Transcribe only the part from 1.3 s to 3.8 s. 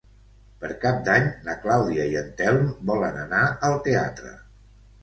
na Clàudia i en Telm volen anar al